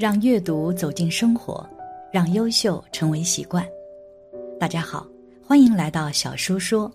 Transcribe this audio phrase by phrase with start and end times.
[0.00, 1.68] 让阅读走进生活，
[2.10, 3.62] 让优秀成为习惯。
[4.58, 5.06] 大家好，
[5.46, 6.90] 欢迎来到小叔说，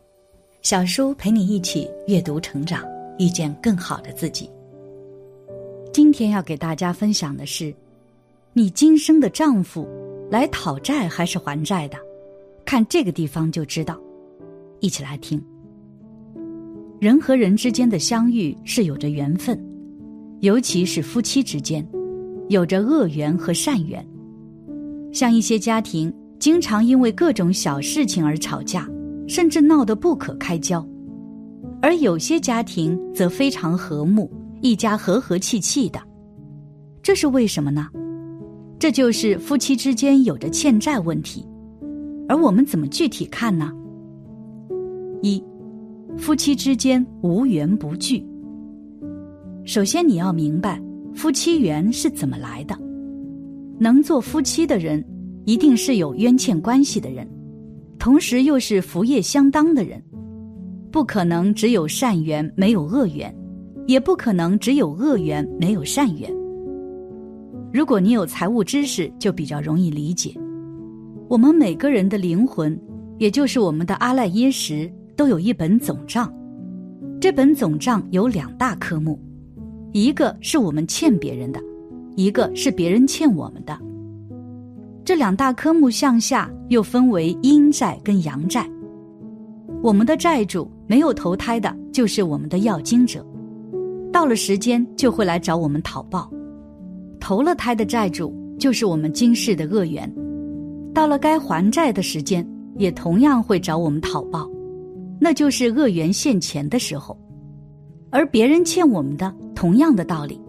[0.64, 2.84] 小叔陪你一起阅读成长，
[3.20, 4.50] 遇见更好的自己。
[5.94, 7.72] 今天要给大家分享的是，
[8.54, 9.88] 你今生的丈夫
[10.32, 12.00] 来讨债还是还债的？
[12.66, 14.02] 看这个地方就知道。
[14.80, 15.40] 一起来听。
[17.00, 19.64] 人和人之间的相遇是有着缘分，
[20.40, 21.88] 尤其是夫妻之间。
[22.48, 24.06] 有着恶缘和善缘，
[25.12, 28.88] 像一些家庭经常因为各种小事情而吵架，
[29.28, 30.86] 甚至闹得不可开交；
[31.82, 36.00] 而有些家庭则非常和睦，一家和和气气的。
[37.02, 37.88] 这是为什么呢？
[38.78, 41.44] 这就是夫妻之间有着欠债问题。
[42.28, 43.72] 而我们怎么具体看呢？
[45.22, 45.44] 一，
[46.18, 48.24] 夫妻之间无缘不聚。
[49.64, 50.80] 首先你要明白。
[51.16, 52.78] 夫妻缘是怎么来的？
[53.80, 55.04] 能做夫妻的人，
[55.46, 57.26] 一定是有冤欠关系的人，
[57.98, 60.04] 同时又是福业相当的人，
[60.92, 63.34] 不可能只有善缘没有恶缘，
[63.88, 66.30] 也不可能只有恶缘没有善缘。
[67.74, 70.36] 如果你有财务知识，就比较容易理解。
[71.30, 72.78] 我们每个人的灵魂，
[73.20, 76.32] 也就是我们的阿赖耶识，都有一本总账，
[77.22, 79.18] 这本总账有两大科目。
[79.96, 81.62] 一个是我们欠别人的，
[82.18, 83.80] 一个是别人欠我们的。
[85.06, 88.70] 这两大科目向下又分为阴债跟阳债。
[89.82, 93.26] 我们的债主没有投胎的，就是我们的要经者，
[94.12, 96.30] 到了时间就会来找我们讨报；
[97.18, 100.14] 投了胎的债主就是我们今世的恶缘，
[100.94, 104.46] 到了该还债的时间，也同样会找我们讨报，
[105.22, 107.18] 那就是恶缘现前的时候。
[108.16, 110.40] 而别人欠我们的，同样的道理，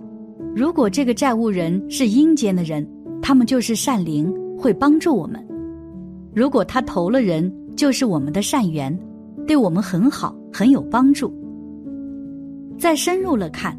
[0.55, 2.89] 如果这个债务人是阴间的人，
[3.21, 5.43] 他们就是善灵，会帮助我们；
[6.33, 8.97] 如果他投了人，就是我们的善缘，
[9.49, 11.35] 对我们很好，很有帮助。
[12.79, 13.77] 再深入了看，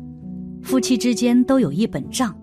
[0.61, 2.35] 夫妻之间都有一本账，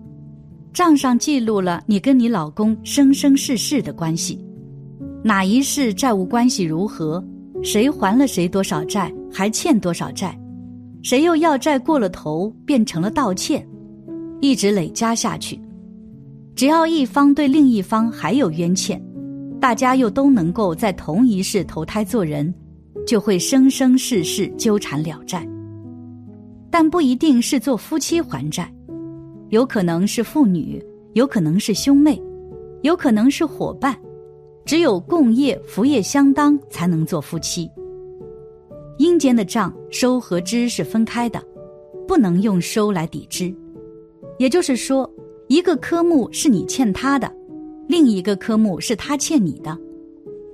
[0.73, 4.43] 账上记录了你跟你老公生生世世的关系，
[5.23, 7.23] 哪一世债务关系如何，
[7.61, 10.35] 谁还了谁多少债，还欠多少债。
[11.05, 13.63] 谁又要债过了头，变成了道歉，
[14.41, 15.61] 一直累加下去。
[16.55, 18.99] 只要一方对另一方还有冤欠，
[19.61, 22.51] 大家又都能够在同一世投胎做人，
[23.05, 25.47] 就会生生世世纠缠了债。
[26.71, 28.67] 但不一定是做夫妻还债，
[29.49, 30.83] 有可能是父女，
[31.13, 32.19] 有可能是兄妹，
[32.81, 33.95] 有可能是伙伴。
[34.65, 37.69] 只有共业福业相当，才能做夫妻。
[38.97, 41.43] 阴间的账收和支是分开的，
[42.07, 43.53] 不能用收来抵支。
[44.39, 45.09] 也就是说，
[45.47, 47.31] 一个科目是你欠他的，
[47.87, 49.77] 另一个科目是他欠你的。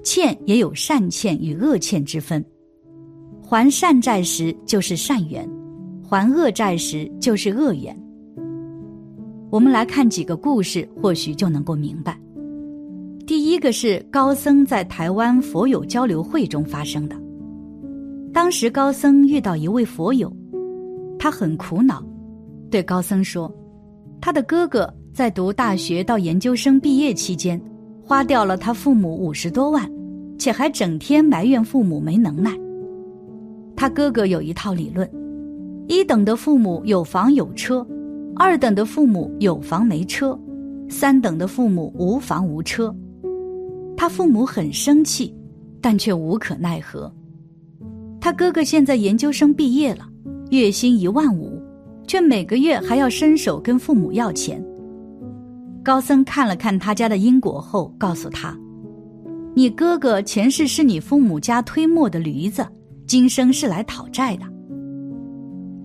[0.04, 2.44] 欠也有善欠与恶欠之分，
[3.44, 5.48] 还善债时就是善缘，
[6.04, 7.96] 还恶债时就是恶缘。
[9.52, 12.20] 我们来看几个故事，或许就能够明白。
[13.28, 17.16] 第一个是高僧在台湾佛友交流会中发生的。
[18.34, 20.32] 当时高僧遇到一位佛友，
[21.20, 22.02] 他很苦恼，
[22.70, 23.54] 对高僧说
[24.22, 27.62] ：“他的哥哥在读大学到研究生毕业期间，
[28.02, 29.86] 花掉了他父母五十多万，
[30.38, 32.58] 且还整天埋怨父母没能耐。
[33.76, 35.10] 他哥哥有一套理论：
[35.88, 37.86] 一等的父母有房有车，
[38.38, 40.40] 二等的父母有房没车，
[40.88, 42.96] 三等的父母无房无车。
[43.98, 45.36] 他父母很生气，
[45.82, 47.14] 但却无可奈何。”
[48.22, 50.08] 他哥哥现在研究生毕业了，
[50.52, 51.60] 月薪一万五，
[52.06, 54.64] 却每个月还要伸手跟父母要钱。
[55.84, 58.56] 高僧看了看他家的因果后，告诉他
[59.56, 62.64] ：“你哥哥前世是你父母家推磨的驴子，
[63.08, 64.46] 今生是来讨债的。”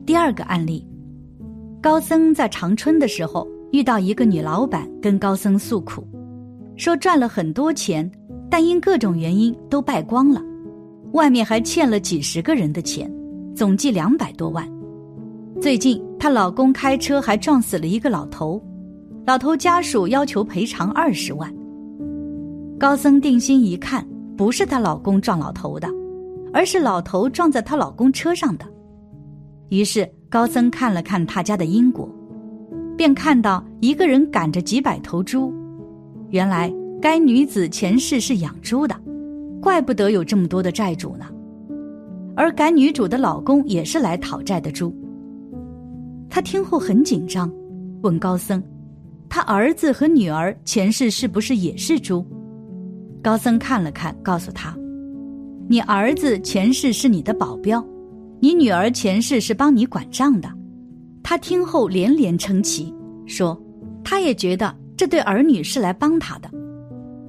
[0.04, 0.86] 第二个案例，
[1.80, 6.06] 高僧在长春的时候遇到一个女老板，跟高僧诉苦，
[6.76, 8.08] 说赚了很多钱，
[8.50, 10.42] 但因各种原因都败光了。
[11.16, 13.10] 外面还欠了几十个人的钱，
[13.54, 14.68] 总计两百多万。
[15.62, 18.62] 最近她老公开车还撞死了一个老头，
[19.26, 21.50] 老头家属要求赔偿二十万。
[22.78, 25.88] 高僧定心一看，不是她老公撞老头的，
[26.52, 28.66] 而是老头撞在她老公车上的。
[29.70, 32.06] 于是高僧看了看他家的因果，
[32.94, 35.50] 便看到一个人赶着几百头猪，
[36.28, 36.70] 原来
[37.00, 38.94] 该女子前世是养猪的。
[39.60, 41.26] 怪不得有这么多的债主呢，
[42.36, 44.94] 而赶女主的老公也是来讨债的猪。
[46.28, 47.50] 他听后很紧张，
[48.02, 48.62] 问高僧
[49.28, 52.24] ：“他儿子和女儿前世是不是也是猪？
[53.22, 54.76] 高僧看了看，告诉他
[55.68, 57.84] ：“你儿子前世是你的保镖，
[58.38, 60.48] 你女儿前世是帮你管账的。”
[61.24, 62.94] 他听后连连称奇，
[63.26, 63.60] 说
[64.04, 66.48] ：“他也觉得这对儿女是来帮他的，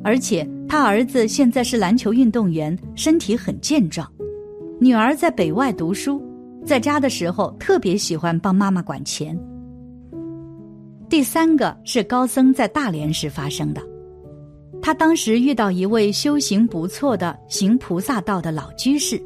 [0.04, 4.06] 而且他儿子现在是篮球运动员，身体很健壮；
[4.80, 6.22] 女儿在北外读书，
[6.66, 9.38] 在家的时候特别喜欢帮妈妈管钱。”
[11.10, 13.82] 第三个是高僧在大连时发生的。
[14.82, 19.22] 他当时遇到一位修行不错的行菩萨道的老居士，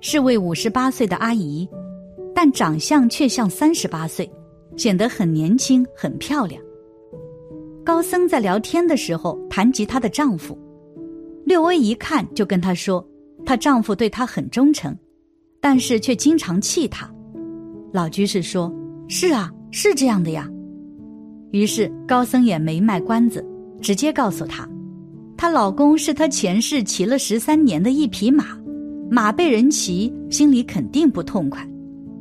[0.00, 1.68] 是位五十八岁的阿姨，
[2.34, 4.28] 但长相却像三十八岁，
[4.76, 6.60] 显得很年轻、很漂亮。
[7.84, 10.58] 高僧在聊天的时候谈及她的丈夫，
[11.44, 13.06] 六微一看就跟她说，
[13.44, 14.96] 她丈夫对她很忠诚，
[15.60, 17.10] 但是却经常气她。
[17.92, 18.72] 老居士说
[19.08, 20.48] ：“是啊，是这样的呀。”
[21.50, 23.44] 于是高僧也没卖关子，
[23.80, 24.68] 直接告诉她。
[25.36, 28.56] 她老公是她前世骑了十三年的一匹马，
[29.10, 31.66] 马被人骑，心里肯定不痛快，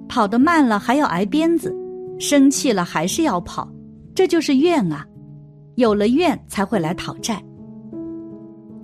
[0.08, 1.76] 跑得慢了还要挨鞭子，
[2.18, 3.70] 生气了还是要跑，
[4.16, 5.06] 这就是怨啊！
[5.76, 7.44] 有了怨才会来讨债。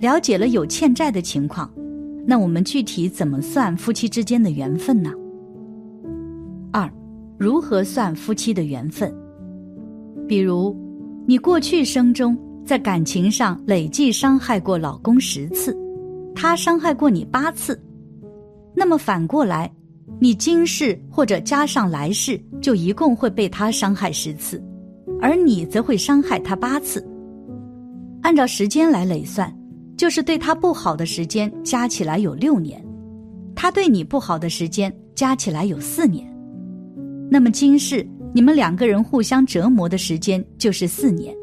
[0.06, 1.68] 了解了有欠债的情况，
[2.24, 5.10] 那我们具体怎么算夫妻之间的缘分呢？
[6.70, 6.88] 二，
[7.36, 9.12] 如何算夫妻的缘分？
[10.28, 10.76] 比如，
[11.26, 12.38] 你过去生中。
[12.64, 15.72] 在感情上累计伤害过老公十次，
[16.34, 17.80] 他伤害过你八次，
[18.74, 19.72] 那么反过来，
[20.18, 24.60] 你今世或者加上来世，就一共会被他伤害十次，
[25.20, 27.06] 而你则会伤害他八次。
[28.22, 29.55] 按照时间来累算，
[29.96, 32.84] 就是对他不好的时间加起来有六年，
[33.54, 36.26] 他对你不好的时间加起来有四年，
[37.30, 41.34] 那么今世你们两个人互相折磨的时间就是四年。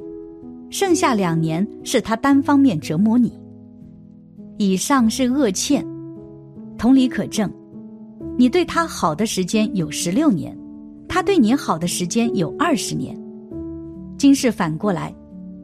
[0.70, 3.32] 剩下两年是他单方面折磨你。
[4.58, 5.86] 以上是恶欠，
[6.78, 7.52] 同理可证，
[8.38, 10.56] 你对他好的时间有十六年，
[11.08, 13.16] 他对你好的时间有二十年。
[14.18, 15.14] 今世反过来，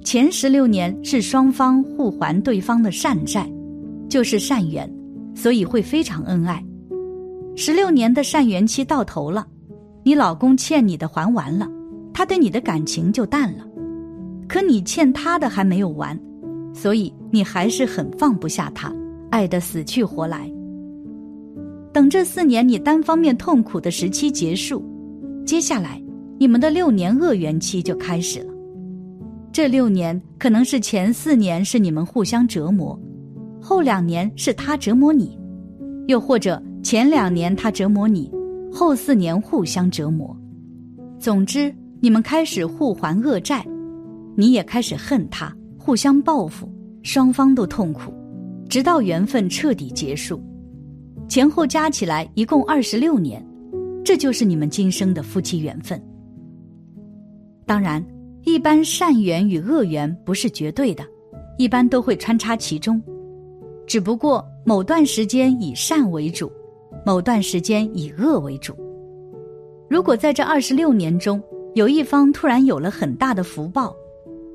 [0.04, 3.48] 前十六年是双方互还对方的善债，
[4.08, 4.90] 就是善缘，
[5.36, 6.64] 所以会非常恩爱。
[7.56, 9.46] 十六年的善缘期到头了，
[10.04, 11.70] 你老公欠你的还完了，
[12.14, 13.68] 他对你的感情就淡了。
[14.48, 16.18] 可你欠他的还没有完，
[16.74, 18.92] 所以你还是很放不下他，
[19.30, 20.50] 爱得死去活来。
[21.92, 24.84] 等这四年你单方面痛苦的时期结束，
[25.46, 26.02] 接下来
[26.40, 28.54] 你们的六年恶缘期就开始了。
[29.52, 32.98] 这六年可能是前四年是你们互相折磨，
[33.62, 35.38] 后两年是他折磨你，
[36.08, 38.32] 又或者前两年他折磨你，
[38.72, 40.36] 后四年互相折磨。
[41.20, 43.66] 总之，你们开始互还恶债。
[44.36, 46.72] 你也开始恨他，互相报复，
[47.04, 48.14] 双方都痛苦，
[48.70, 50.42] 直到缘分彻底结束，
[51.28, 53.46] 前后加起来一共二十六年，
[54.06, 56.02] 这就是你们今生的夫妻缘分。
[57.66, 58.02] 当然，
[58.44, 61.04] 一般善缘与恶缘不是绝对的，
[61.58, 63.02] 一般都会穿插其中，
[63.86, 66.52] 只不过某段时间以善为主，
[67.06, 68.74] 某段时间以恶为主。
[69.90, 71.42] 如果在这二十六年中，
[71.76, 73.96] 有一方突然有了很大的福报，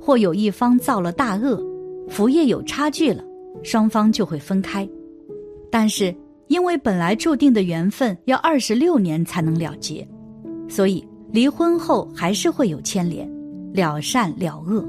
[0.01, 1.61] 或有一方造了大恶，
[2.09, 3.23] 福业有差距了，
[3.63, 4.89] 双方就会分开。
[5.71, 6.15] 但是
[6.47, 10.07] 因为本来注定的缘分要二十六年才能了结，
[10.69, 13.29] 所以离婚后还是会有牵连，
[13.75, 14.83] 了善了恶。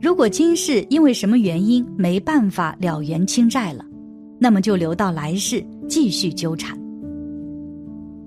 [0.00, 3.84] 如果今世因为什么原因没办法了缘清债了，
[4.38, 6.78] 那么就留到来世继续纠缠。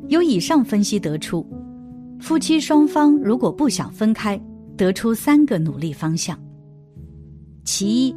[0.09, 1.47] 由以上分析得出，
[2.19, 4.37] 夫妻双方如果不想分开。
[4.75, 6.35] 得出三个努力方向。
[7.63, 8.15] 其一，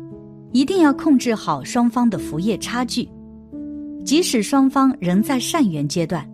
[0.52, 3.06] 一定要控制好双方的福业差距，
[4.06, 6.26] 即使双方仍在善缘阶段，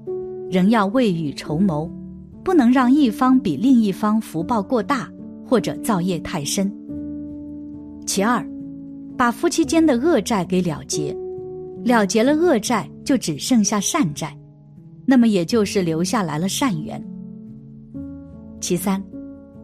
[0.49, 1.91] 仍要未雨绸缪，
[2.45, 5.09] 不能让一方比另一方福报过大
[5.45, 6.73] 或者造业太深。
[8.07, 8.45] 其二，
[9.17, 11.17] 把夫妻间的恶债给了结，
[11.85, 14.37] 了结了恶债，就只剩下善债，
[15.07, 17.03] 那么也就是留下来了善缘。
[18.61, 19.03] 其三。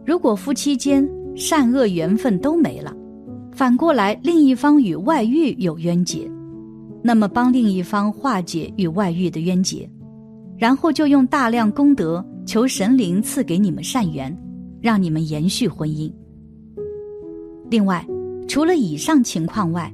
[0.05, 2.95] 如果夫妻间善恶缘分都没了，
[3.51, 6.27] 反过来另一方与外遇有冤结，
[7.03, 9.87] 那么帮另一方化解与外遇的冤结，
[10.57, 14.35] 然后就用大量功德求神灵赐给你们善缘，
[14.81, 16.11] 让你们延续婚姻。
[17.69, 18.05] 另外，
[18.47, 19.93] 除了以上情况外，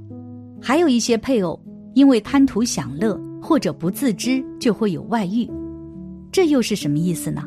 [0.62, 1.60] 还有一些配偶
[1.94, 5.50] 因为贪图享乐或者不自知就会有外遇，
[6.32, 7.44] 这又是什么意思呢？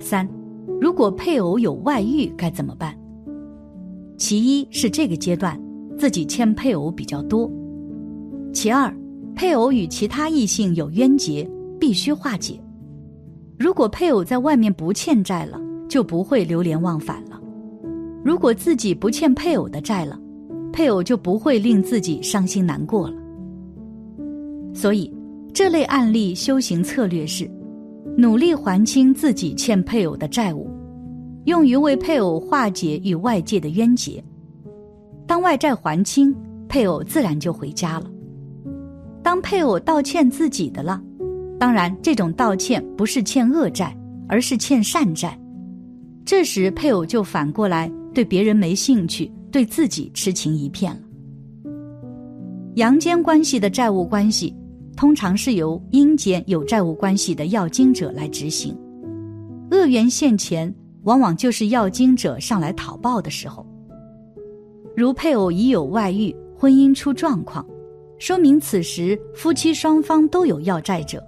[0.00, 0.28] 三。
[0.80, 2.96] 如果配偶有外遇该怎么办？
[4.16, 5.60] 其一是这个阶段
[5.98, 7.50] 自己欠配偶比较多，
[8.52, 8.90] 其二，
[9.34, 11.46] 配偶与其他异性有冤结，
[11.78, 12.58] 必须化解。
[13.60, 17.38] 如果配偶在外面不欠债了，就不会流连忘返了；
[18.24, 20.18] 如果自己不欠配偶的债了，
[20.72, 23.16] 配偶就不会令自己伤心难过了。
[24.72, 25.14] 所以，
[25.52, 27.50] 这类案例修行策略是：
[28.16, 30.66] 努力还清自己欠配偶的债务，
[31.44, 34.24] 用于为配偶化解与外界的冤结。
[35.26, 36.34] 当外债还清，
[36.66, 38.10] 配偶自然就回家了。
[39.22, 41.02] 当配偶道歉自己的了。
[41.60, 43.94] 当然，这种道歉不是欠恶债，
[44.26, 45.38] 而是欠善债。
[46.24, 51.00] 这时，配偶就反过来对别人没兴趣，对自己痴情一片了。
[52.76, 54.56] 阳间关系的债务关系，
[54.96, 58.74] 通常是由阴间有债务关系的要经者来执行。
[59.70, 63.66] 恶缘现前，往往就是要经者上来讨报的时候。
[64.96, 67.66] 如配偶已有外遇，婚姻出状况，
[68.18, 71.22] 说明此时夫妻双方都有要债者。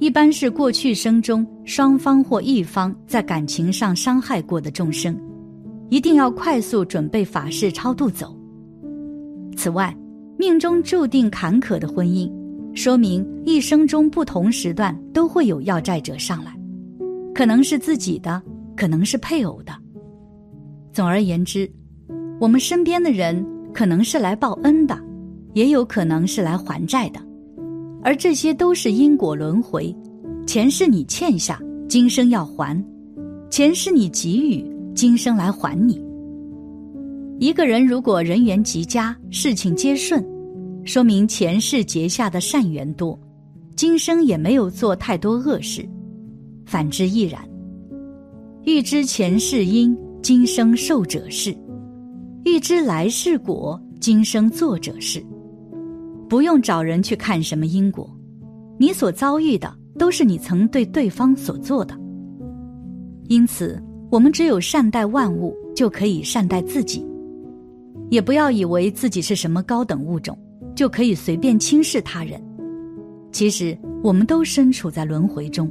[0.00, 5.18] 一般是过去生中双方或一方在感情上伤害过的众生，
[5.88, 8.36] 一定要快速准备法事超度走。
[9.56, 9.96] 此外，
[10.36, 12.30] 命中注定坎坷的婚姻，
[12.74, 16.56] 说明一生中不同时段都会有要债者上来，
[17.34, 18.40] 可能是自己的，
[18.76, 19.72] 可能是配偶的。
[20.92, 21.68] 总而言之，
[22.40, 24.96] 我们身边的人可能是来报恩的，
[25.54, 27.20] 也有可能是来还债的。
[28.02, 29.94] 而这些都是因果轮回，
[30.46, 32.76] 前世你欠下，今生要还；
[33.50, 34.64] 前世你给予，
[34.94, 36.00] 今生来还你。
[37.38, 40.24] 一个人如果人缘极佳，事情皆顺，
[40.84, 43.18] 说明前世结下的善缘多，
[43.76, 45.82] 今生也没有做太多恶事；
[46.66, 47.40] 反之亦然。
[48.64, 51.52] 欲知前世因，今生受者是；
[52.44, 55.24] 欲知来世果，今生作者是。
[56.28, 58.08] 不用找人去看什么因果，
[58.78, 61.98] 你所遭遇的都是你曾对对方所做的。
[63.28, 67.04] 因此，我们只有善待万物，就可以善待自己。
[68.10, 70.36] 也不要以为自己是什么高等物种，
[70.74, 72.42] 就可以随便轻视他人。
[73.32, 75.70] 其实，我们都身处在轮回中，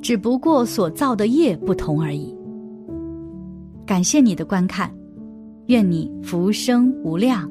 [0.00, 2.32] 只不过所造的业不同而已。
[3.84, 4.92] 感谢你的观看，
[5.66, 7.50] 愿你福生无量。